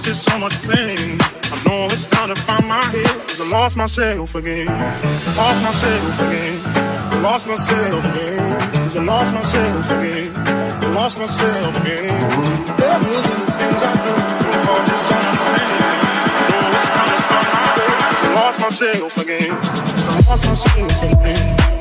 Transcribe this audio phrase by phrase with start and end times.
[0.00, 0.96] causes so much pain.
[1.52, 4.66] I know it's time to find my head, cause I lost myself again.
[5.36, 7.22] Lost myself again.
[7.22, 8.60] Lost myself again.
[8.72, 10.94] Cause I lost myself again.
[10.94, 12.16] Lost myself again.
[12.78, 14.14] Devils in the things I do,
[14.48, 15.84] it causes so much pain.
[16.32, 19.52] I know it's time to find my head, cause I lost myself again.
[19.52, 21.79] I lost myself again.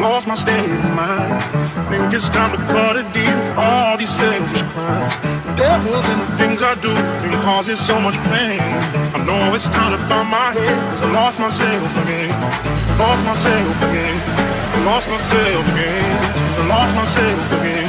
[0.00, 1.42] Lost my state of mind.
[1.90, 5.16] Think it's time to cut a deal with all these selfish crimes.
[5.44, 8.60] The devil's in the things I do and causes so much pain.
[9.14, 12.30] I know it's time to find my head, cause I lost myself again.
[12.98, 14.16] Lost myself again.
[14.74, 16.04] I lost myself again.
[16.46, 17.86] Cause I lost myself again.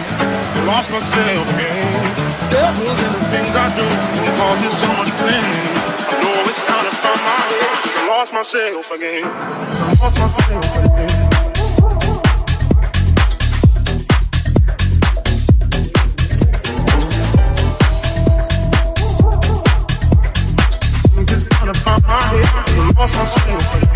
[0.58, 2.30] I lost myself again.
[2.50, 5.46] Devil's in the things I do and causes so much pain.
[6.10, 9.24] I know it's time to find my head, I lost myself again.
[9.26, 11.59] I lost myself again.
[23.00, 23.89] Head, I lost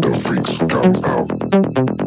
[0.00, 2.01] The freaks come out.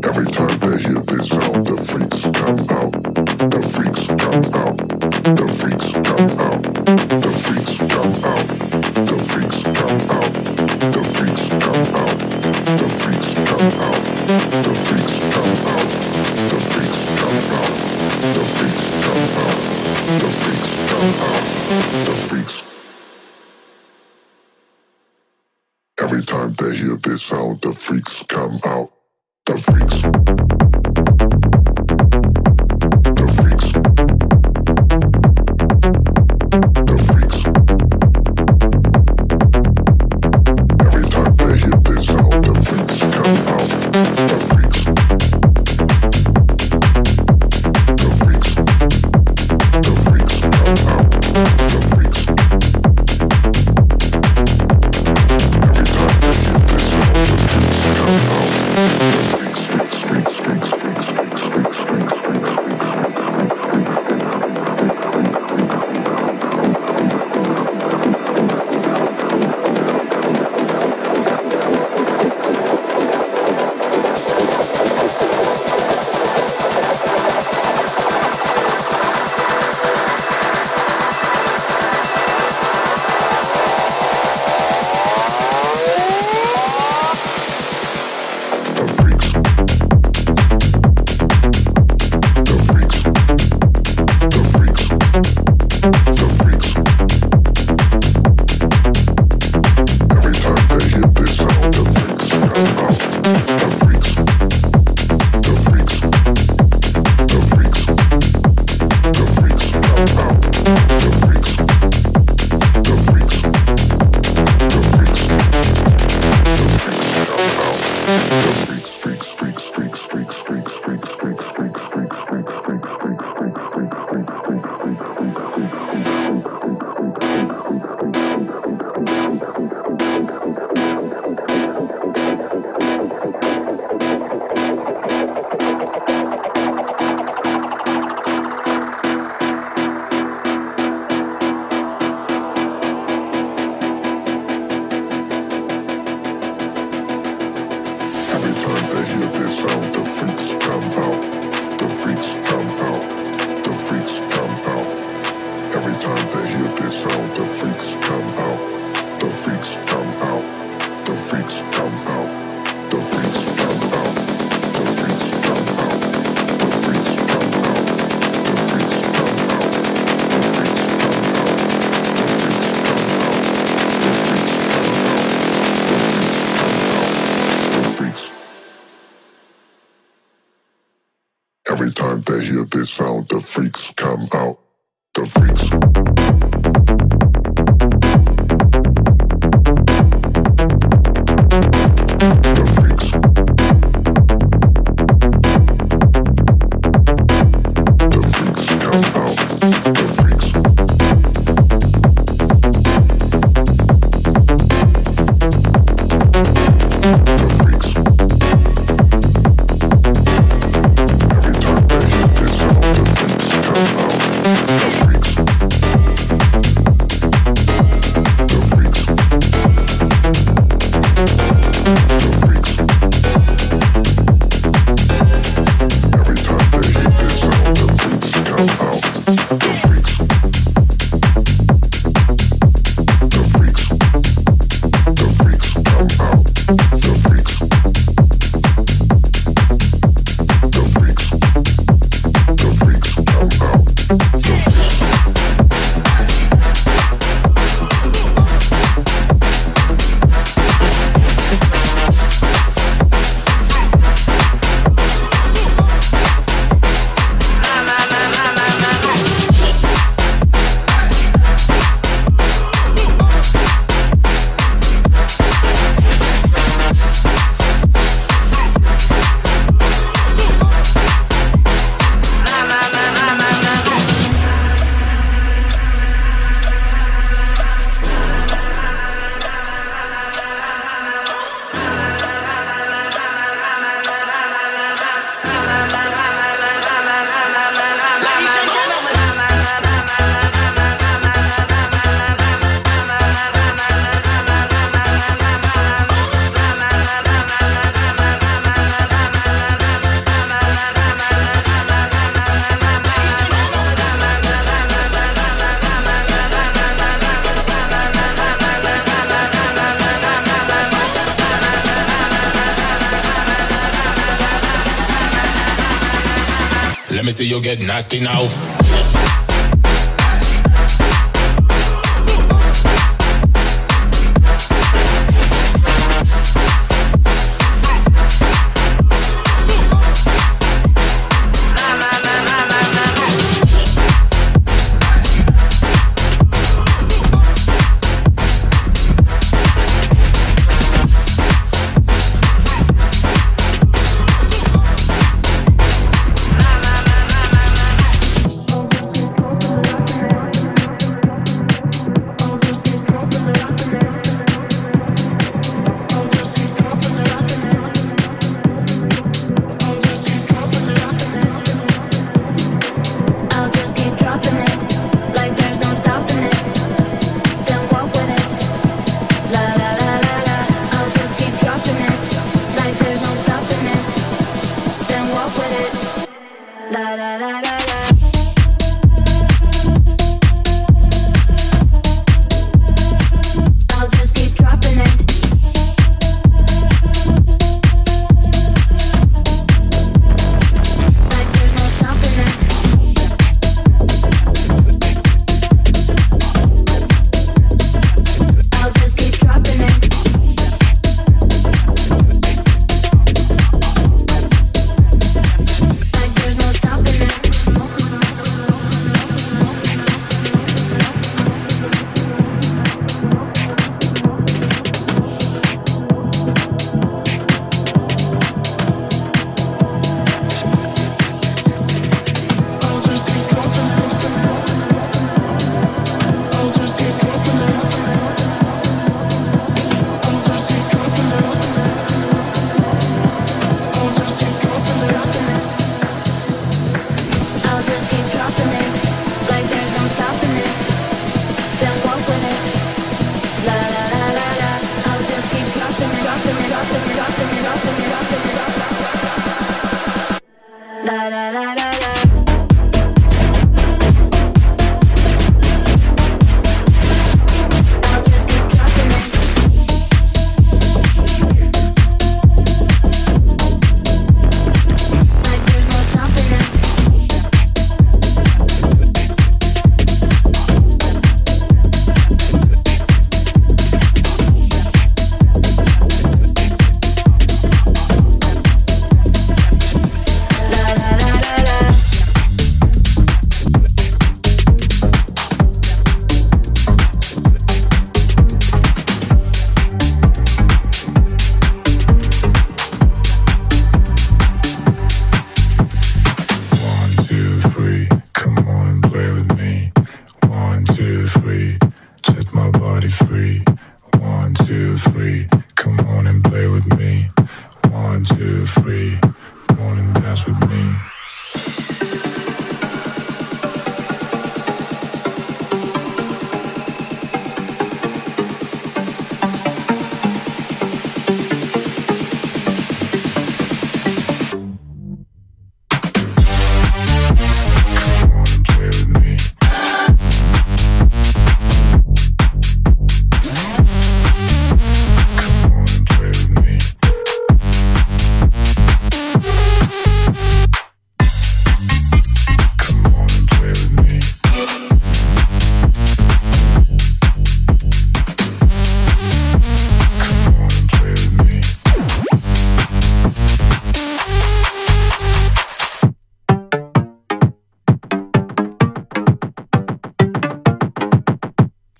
[317.66, 318.65] Get nasty now.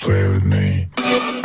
[0.06, 1.45] play with me.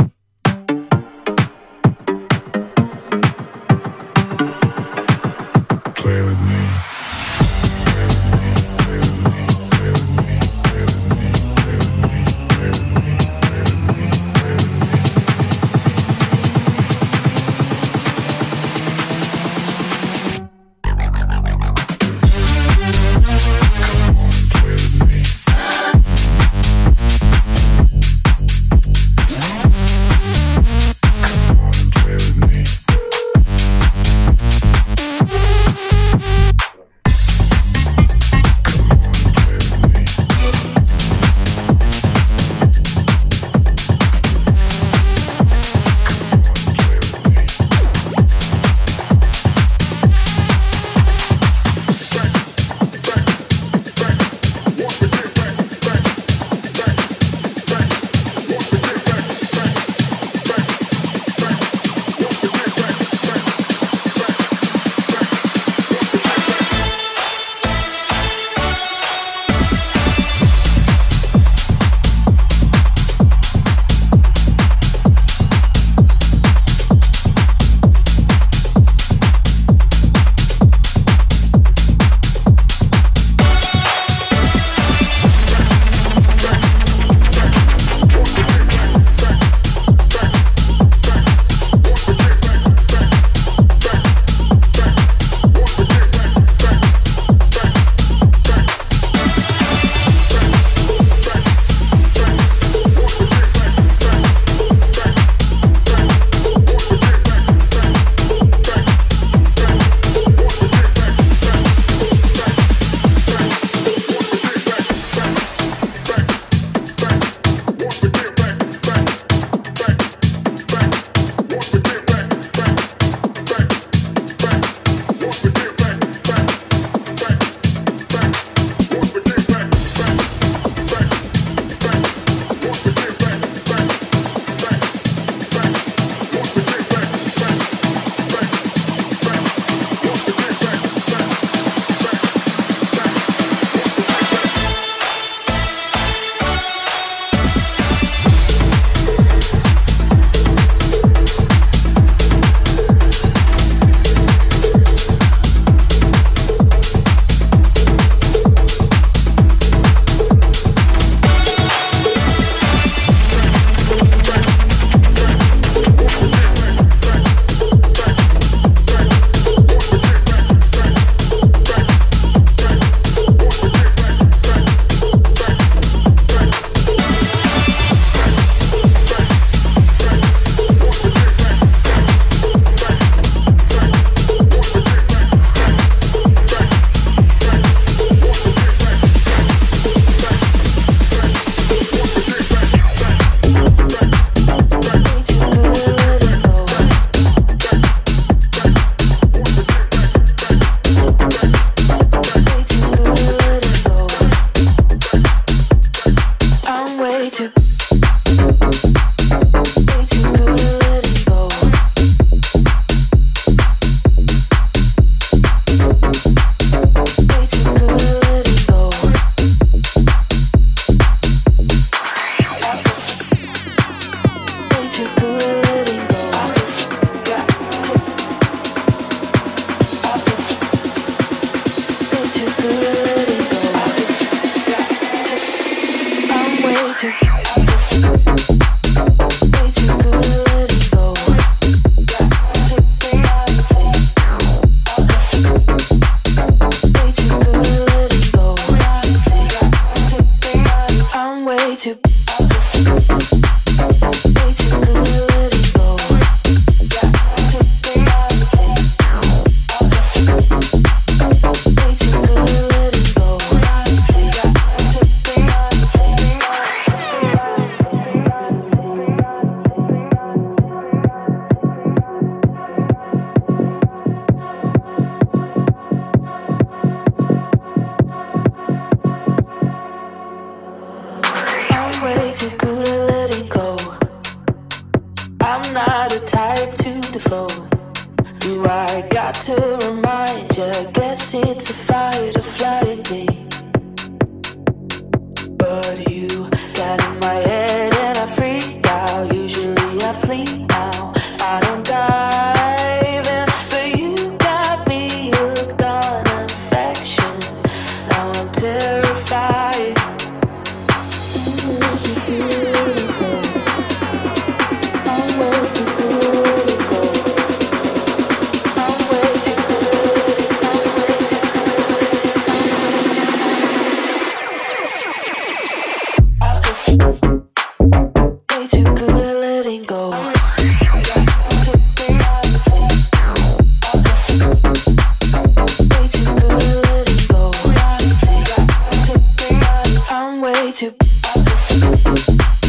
[340.80, 342.59] To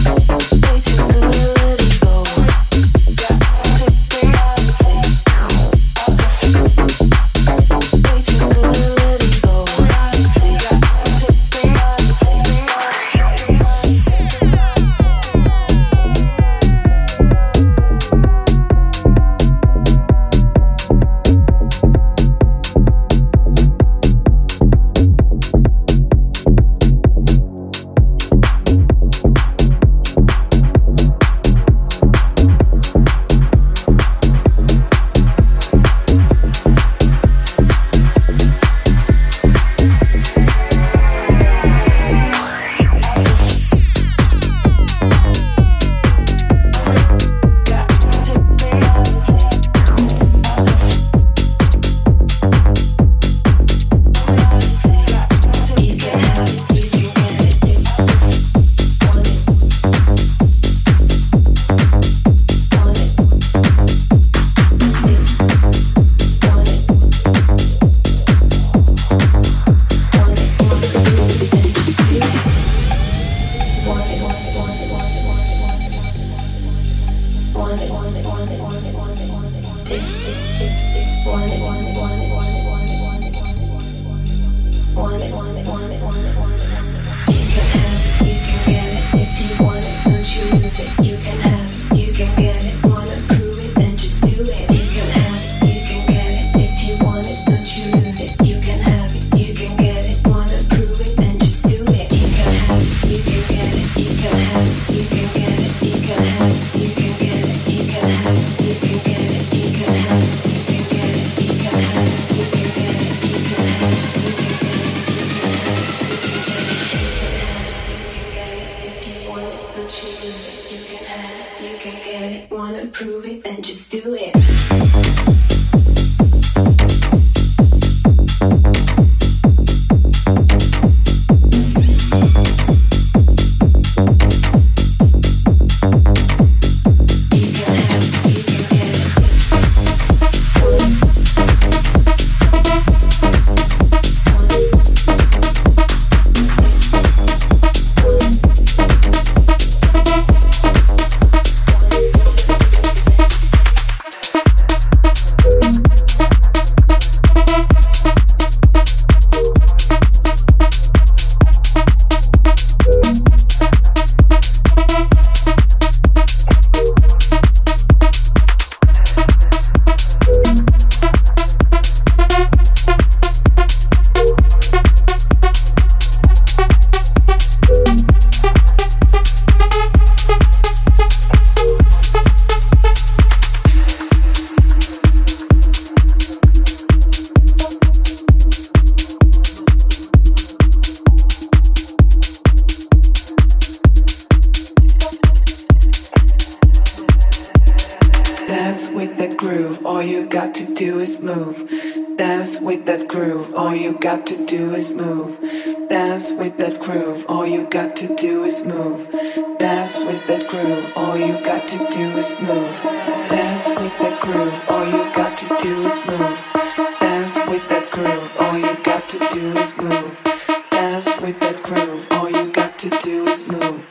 [221.21, 222.07] with that groove.
[222.11, 223.90] All you got to do is move.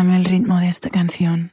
[0.00, 1.52] Dame el ritmo de esta canción.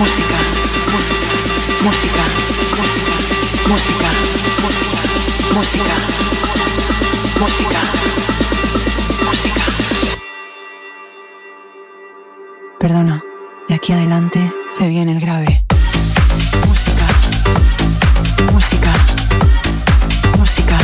[0.00, 0.38] música,
[1.84, 2.24] música,
[3.68, 4.10] música, música,
[5.52, 5.94] música,
[7.38, 7.80] música,
[9.26, 9.64] música.
[12.78, 13.22] Perdona,
[13.68, 15.62] de aquí adelante se viene el grave.
[16.66, 17.06] Música,
[18.52, 18.92] música,
[20.38, 20.78] música.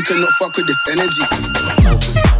[0.00, 2.39] You cannot fuck with this energy.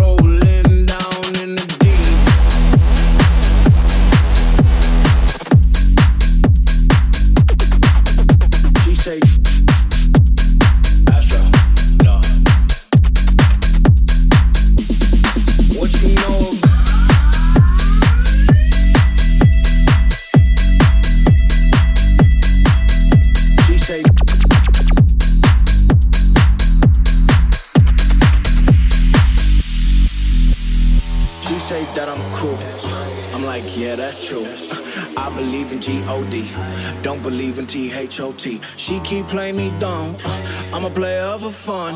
[38.41, 38.59] T-H-O-T.
[38.77, 40.15] She keep playing me dumb.
[40.25, 41.93] Uh, I'm a player for fun.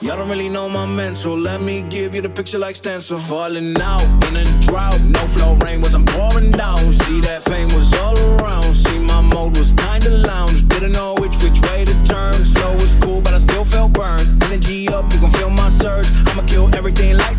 [0.00, 1.38] Y'all don't really know my mental.
[1.38, 3.16] Let me give you the picture like stencil.
[3.16, 5.00] Falling out in a drought.
[5.04, 6.78] No flow rain was I'm pouring down.
[6.78, 8.64] See that pain was all around.
[8.74, 10.68] See my mode was kinda lounge.
[10.68, 12.34] Didn't know which which way to turn.
[12.34, 14.42] Flow was cool, but I still felt burned.
[14.44, 16.08] Energy up, you can feel my surge.
[16.26, 17.37] I'ma kill everything like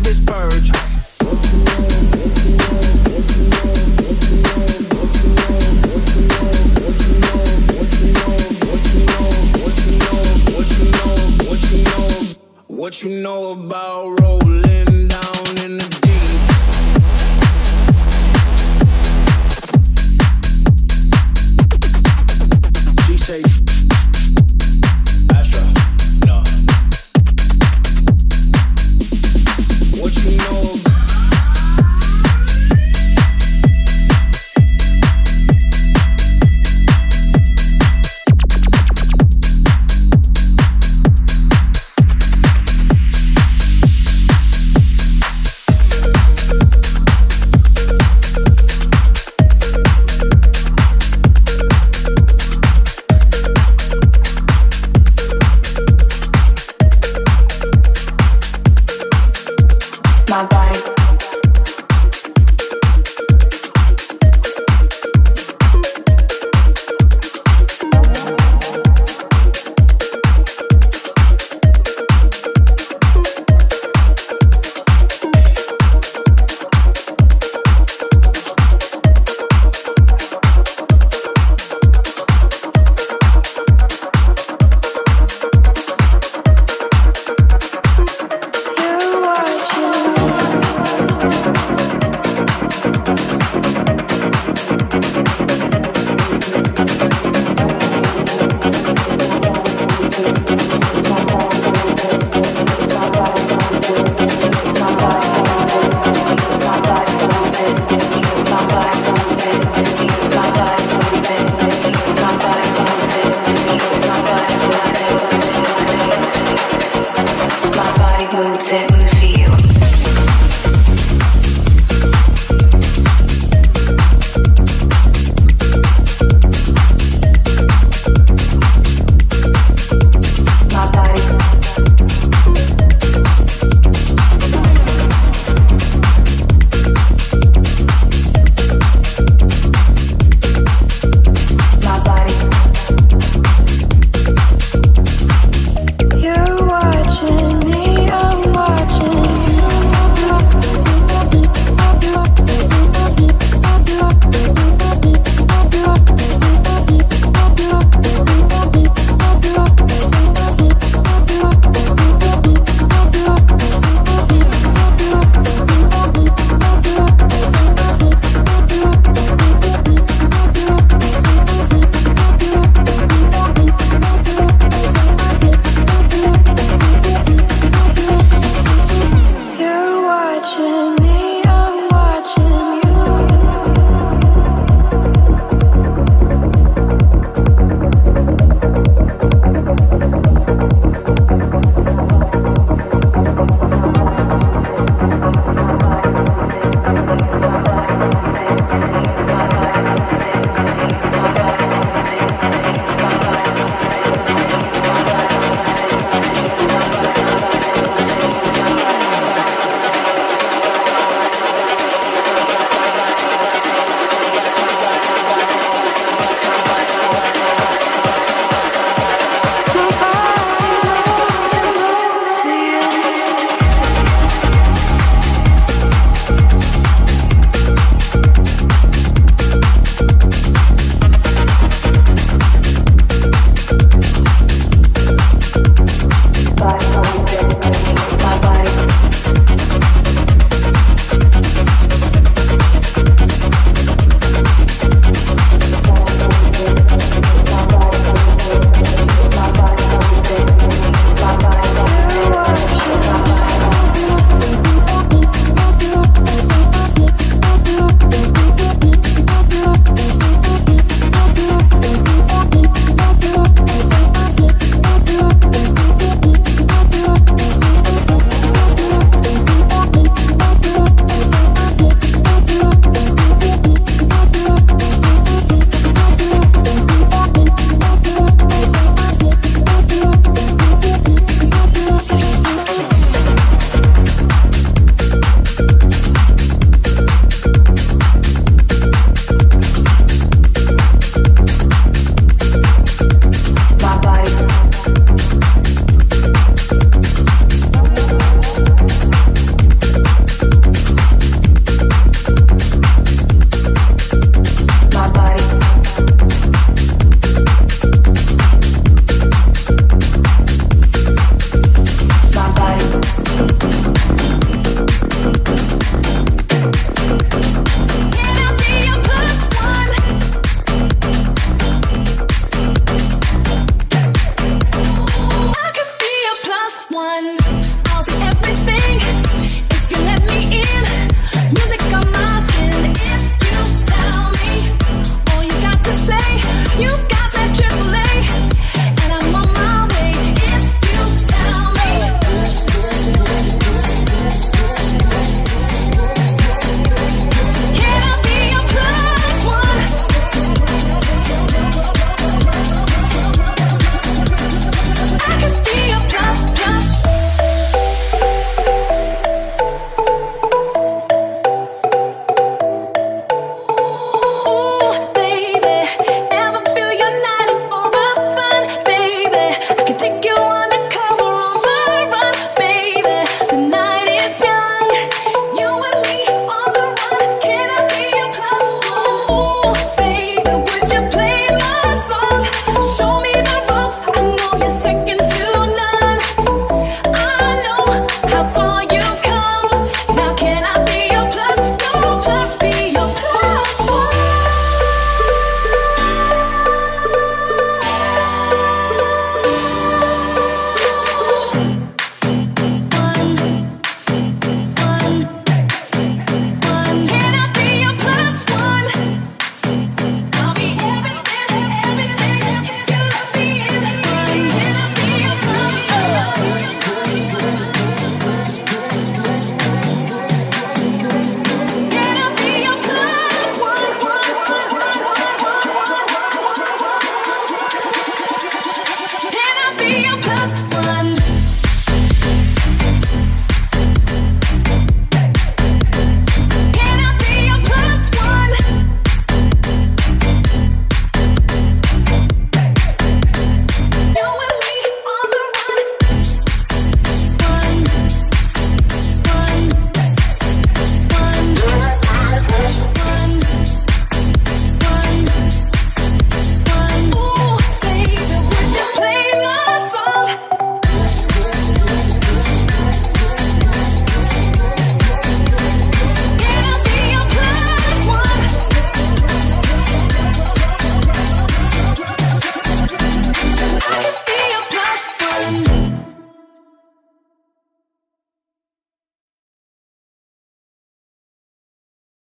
[12.90, 14.39] What you know about